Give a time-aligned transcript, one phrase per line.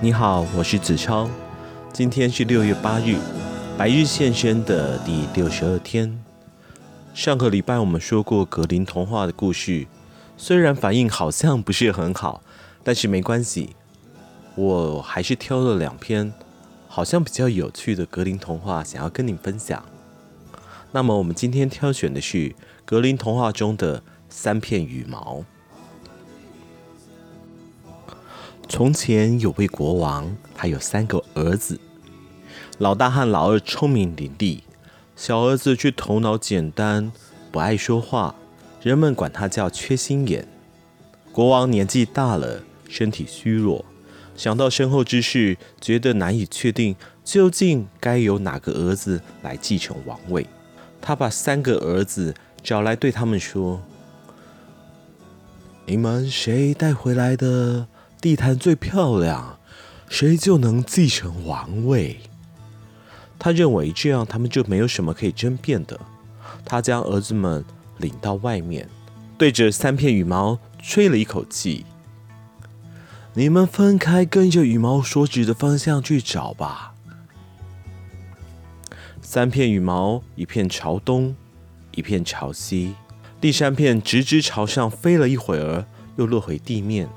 [0.00, 1.28] 你好，我是子超。
[1.92, 3.16] 今天是六月八日，
[3.76, 6.22] 白日现身的第六十二天。
[7.12, 9.88] 上个礼拜我们说过格林童话的故事，
[10.36, 12.44] 虽然反应好像不是很好，
[12.84, 13.74] 但是没关系，
[14.54, 16.32] 我还是挑了两篇
[16.86, 19.84] 好像比较有趣的格林童话想要跟你分享。
[20.92, 22.54] 那么我们今天挑选的是
[22.84, 25.44] 格林童话中的三片羽毛。
[28.68, 31.80] 从前有位国王，他有三个儿子，
[32.76, 34.60] 老大和老二聪明伶俐，
[35.16, 37.10] 小儿子却头脑简单，
[37.50, 38.34] 不爱说话，
[38.82, 40.46] 人们管他叫缺心眼。
[41.32, 43.86] 国王年纪大了，身体虚弱，
[44.36, 46.94] 想到身后之事，觉得难以确定
[47.24, 50.46] 究竟该由哪个儿子来继承王位。
[51.00, 53.80] 他把三个儿子找来，对他们说
[55.86, 57.86] ：“你们谁带回来的？”
[58.20, 59.58] 地毯最漂亮，
[60.08, 62.18] 谁就能继承王位。
[63.38, 65.98] 他认为这样他们就没有什么可以争辩的。
[66.64, 67.64] 他将儿子们
[67.98, 68.88] 领到外面，
[69.38, 71.86] 对着三片羽毛吹了一口气
[73.34, 76.94] ：“你们分开，跟着羽毛所指的方向去找吧。”
[79.22, 81.36] 三片羽毛，一片朝东，
[81.92, 82.94] 一片朝西，
[83.40, 87.08] 第三片直直朝上飞了一会儿，又落回地面。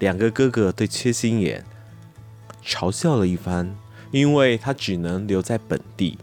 [0.00, 1.64] 两个哥哥对缺心眼
[2.64, 3.76] 嘲笑了一番，
[4.10, 6.18] 因为他只能留在本地。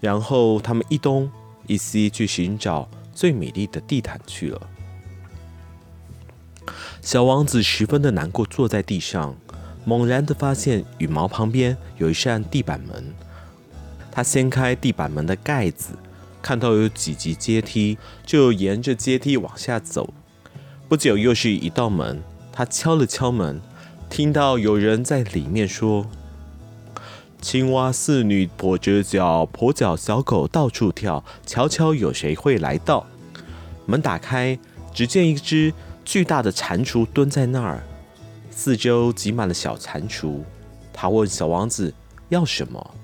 [0.00, 1.30] 然后他们一东
[1.66, 4.68] 一西去寻找最美丽的地毯去了。
[7.02, 9.34] 小王子十分的难过，坐在地上，
[9.84, 13.12] 猛然的发现羽毛旁边有一扇地板门。
[14.10, 15.94] 他掀开地板门的盖子，
[16.42, 20.12] 看到有几级阶梯，就沿着阶梯往下走。
[20.88, 22.22] 不久，又是一道门。
[22.52, 23.60] 他敲了敲门，
[24.08, 26.06] 听到有人在里面说
[27.40, 33.06] ：“青蛙四女跛着脚，跛脚小狗到处跳，瞧瞧有谁会来到？”
[33.86, 34.58] 门打开，
[34.92, 35.72] 只见一只
[36.04, 37.82] 巨大的蟾蜍蹲在那儿，
[38.50, 40.40] 四周挤满了小蟾蜍。
[40.92, 41.94] 他问小王子
[42.28, 42.94] 要什么？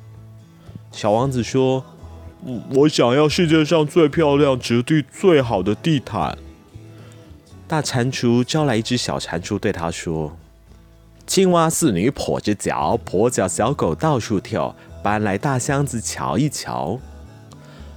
[0.92, 1.84] 小王子说
[2.74, 6.36] ：“我想要世界上最漂亮、质地最好的地毯。”
[7.68, 10.36] 大蟾蜍招来一只小蟾蜍，对他说
[11.26, 17.00] ：“青蛙四女跛着脚，跛脚小狗到处跳，搬来大箱子瞧一瞧。”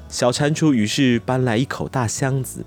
[0.10, 2.66] 小蟾蜍于是搬来一口大箱子。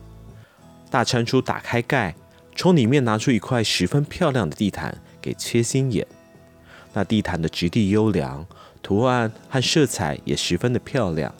[0.90, 2.14] 大蟾蜍打开盖，
[2.54, 6.06] 从里面拿出一块十分漂亮的地毯给缺心眼。
[6.92, 8.46] 那地毯的质地优良，
[8.80, 11.34] 图案和色彩也十分的漂亮。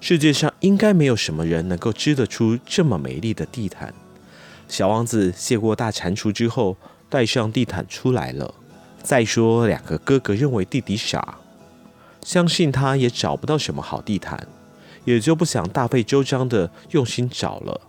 [0.00, 3.94] 世界上应该没有什么人能够织得出这么美丽的地毯。
[4.68, 6.76] 小王子谢过大蟾蜍之后，
[7.08, 8.54] 带上地毯出来了。
[9.02, 11.36] 再说，两个哥哥认为弟弟傻，
[12.22, 14.48] 相信他也找不到什么好地毯，
[15.04, 17.80] 也就不想大费周章的用心找了。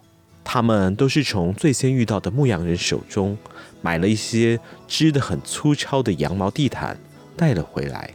[0.44, 3.36] 他们都是从最先遇到的牧羊人手中
[3.82, 7.00] 买了一些织得很粗糙的羊毛地毯，
[7.36, 8.14] 带了回来。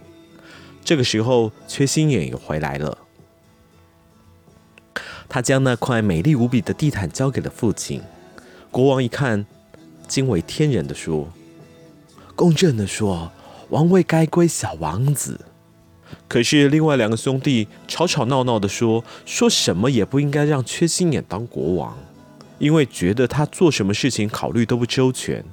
[0.85, 2.99] 这个时候，缺心眼也回来了。
[5.29, 8.03] 他将那块美丽无比的地毯交给了父亲。
[8.71, 9.45] 国王一看，
[10.07, 11.29] 惊为天人的说
[12.37, 13.33] ：“公正的说，
[13.71, 15.41] 王位该归小王子。”
[16.29, 21.99] 可是另外两个兄弟吵吵闹闹的说：“说什么也不应该让缺心眼当国王，
[22.61, 25.45] 因为觉得他做什么事情考虑都不周全。”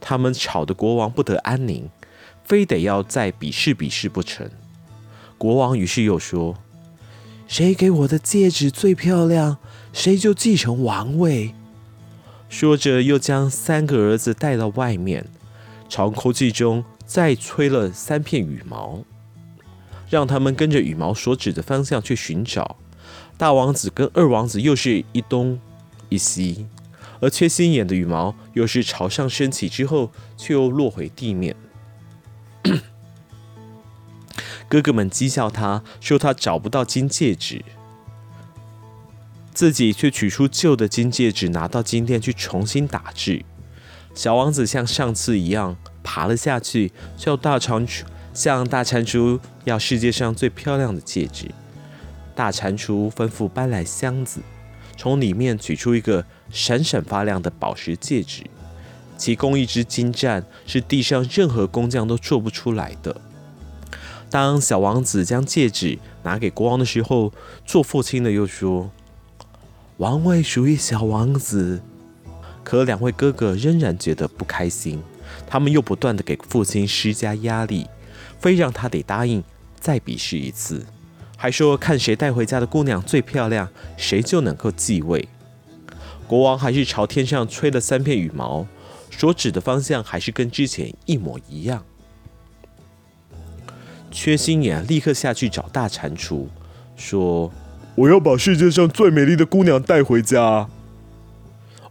[0.00, 1.88] 他们吵得国王不得安宁，
[2.42, 4.50] 非得要再比试比试不成。
[5.38, 6.56] 国王于是又说
[7.46, 9.58] ：“谁给我的戒指最漂亮，
[9.92, 11.54] 谁就继承王位。”
[12.50, 15.24] 说着，又将三个儿子带到外面，
[15.88, 19.04] 朝空气中再吹了三片羽毛，
[20.10, 22.76] 让他们跟着羽毛所指的方向去寻找。
[23.38, 25.58] 大王子跟二王子又是一东
[26.08, 26.66] 一西，
[27.20, 31.54] 而缺心眼的羽毛又是朝上升起之后，却又落回地面。
[34.68, 37.64] 哥哥们讥笑他，说他找不到金戒指。
[39.52, 43.44] 自己却取出旧的金戒指，拿到金店去重新打制。
[44.14, 48.02] 小王子像上次一样爬了下去，叫大蟾蜍
[48.32, 51.50] 向大蟾蜍要世界上最漂亮的戒指。
[52.34, 54.40] 大蟾蜍吩咐搬来箱子，
[54.96, 58.44] 从里面取出一个闪闪发亮的宝石戒指，
[59.18, 63.20] 其工艺之精湛，是地上任何工匠都做不出来的。
[64.30, 67.32] 当小王子将戒指拿给国王的时候，
[67.66, 68.90] 做父亲的又说。
[70.00, 71.82] 王位属于小王子，
[72.64, 75.02] 可两位哥哥仍然觉得不开心，
[75.46, 77.86] 他们又不断地给父亲施加压力，
[78.38, 79.44] 非让他得答应
[79.78, 80.86] 再比试一次，
[81.36, 83.68] 还说看谁带回家的姑娘最漂亮，
[83.98, 85.28] 谁就能够继位。
[86.26, 88.66] 国王还是朝天上吹了三片羽毛，
[89.10, 91.84] 所指的方向还是跟之前一模一样。
[94.10, 96.46] 缺心眼立刻下去找大蟾蜍，
[96.96, 97.52] 说
[97.94, 100.68] ：“我要把世界上最美丽的姑娘带回家。”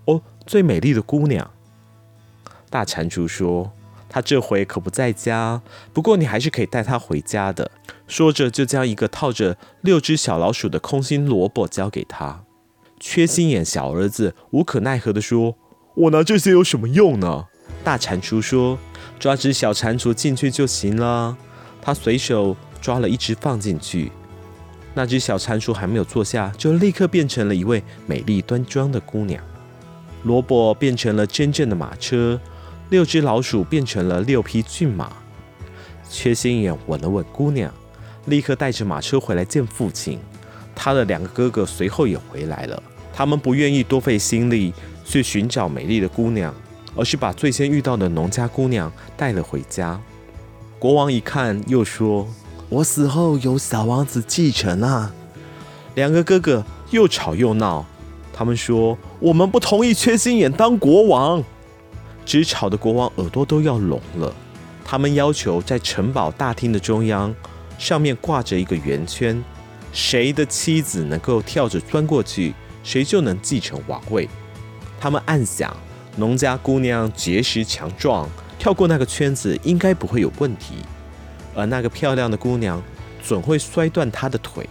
[0.05, 1.51] 哦，最美丽的姑娘。
[2.69, 3.71] 大蟾蜍说
[4.09, 5.61] ：“她这回可不在家，
[5.93, 7.71] 不过你还是可以带她回家的。”
[8.07, 12.43] 说着，就将一个套着六只小老鼠的空心萝卜交给他。
[12.99, 15.55] 缺心眼小儿子无可奈何地说
[15.95, 17.45] ：“我拿这些有什么用呢？”
[17.83, 18.79] 大蟾蜍说
[19.19, 21.37] ：“抓只小蟾蜍进去就行了。”
[21.81, 24.11] 他随手抓了一只放进去，
[24.93, 29.43] 那只小蟾蜍还没有坐下，就立刻变成了一位美丽端庄的姑娘。
[30.23, 32.39] 萝卜变成了真正的马车，
[32.89, 35.11] 六只老鼠变成了六匹骏马。
[36.09, 37.71] 缺心眼吻了吻姑娘，
[38.25, 40.19] 立刻带着马车回来见父亲。
[40.75, 42.81] 他的两个哥哥随后也回来了，
[43.13, 44.73] 他们不愿意多费心力
[45.05, 46.53] 去寻找美丽的姑娘，
[46.95, 49.99] 而是把最先遇到的农家姑娘带了回家。
[50.79, 52.27] 国王一看，又说
[52.69, 55.11] ：“我死后由小王子继承啊！”
[55.95, 57.85] 两个哥哥又吵又闹，
[58.31, 61.43] 他们说：“我们不同意缺心眼当国王。”
[62.25, 64.33] 直吵得国王耳朵都要聋了。
[64.85, 67.33] 他们要求在城堡大厅的中央，
[67.77, 69.43] 上面挂着一个圆圈，
[69.91, 74.29] 谁的妻子能够跳着钻过去，谁就能继承王位。
[74.99, 75.75] 他们暗想，
[76.17, 78.29] 农家姑娘结实强壮。
[78.59, 80.75] 跳过那个圈子应该不会有问题，
[81.55, 82.81] 而那个漂亮的姑娘
[83.23, 84.67] 准会摔断她的腿。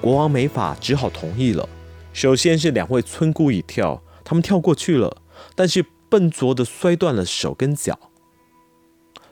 [0.00, 1.68] 国王没法，只好同意了。
[2.12, 5.18] 首先是两位村姑一跳，他们跳过去了，
[5.54, 7.98] 但是笨拙的摔断了手跟脚。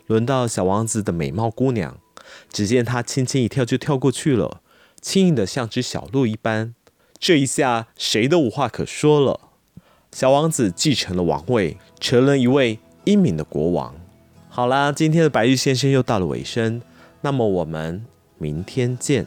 [0.07, 1.99] 轮到小王子的美貌姑娘，
[2.53, 4.63] 只见她轻轻一跳就跳过去了，
[5.01, 6.75] 轻盈的像只小鹿一般。
[7.19, 9.41] 这一下谁都无话可说了。
[10.13, 12.79] 小王子继承了王位，成了一位。
[13.05, 13.95] 英明的国王。
[14.53, 16.83] 好啦，今天的白玉先生又到了尾声，
[17.21, 18.05] 那么我们
[18.37, 19.25] 明天见。